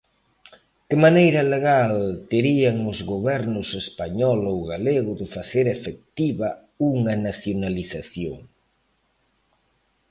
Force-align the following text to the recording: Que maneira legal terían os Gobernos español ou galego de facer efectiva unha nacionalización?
Que 0.87 0.95
maneira 1.05 1.41
legal 1.55 1.93
terían 2.31 2.75
os 2.91 2.99
Gobernos 3.13 3.69
español 3.83 4.39
ou 4.53 4.57
galego 4.73 5.11
de 5.21 5.27
facer 5.35 5.65
efectiva 5.77 6.49
unha 6.91 7.13
nacionalización? 7.27 8.37